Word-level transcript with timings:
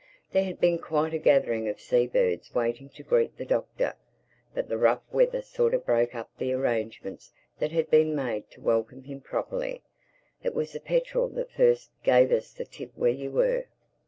There 0.31 0.45
had 0.45 0.59
been 0.59 0.79
quite 0.79 1.13
a 1.13 1.19
gathering 1.19 1.67
of 1.67 1.79
sea 1.79 2.07
birds 2.07 2.55
waiting 2.55 2.89
to 2.89 3.03
greet 3.03 3.37
the 3.37 3.45
Doctor; 3.45 3.93
but 4.51 4.67
the 4.67 4.79
rough 4.79 5.03
weather 5.11 5.43
sort 5.43 5.75
of 5.75 5.85
broke 5.85 6.15
up 6.15 6.31
the 6.39 6.53
arrangements 6.53 7.31
that 7.59 7.71
had 7.71 7.91
been 7.91 8.15
made 8.15 8.49
to 8.49 8.61
welcome 8.61 9.03
him 9.03 9.21
properly. 9.21 9.83
It 10.43 10.55
was 10.55 10.71
the 10.73 10.79
petrel 10.79 11.27
that 11.35 11.51
first 11.51 11.91
gave 12.01 12.31
us 12.31 12.51
the 12.51 12.65
tip 12.65 12.89
where 12.95 13.11
you 13.11 13.29
were." 13.29 13.65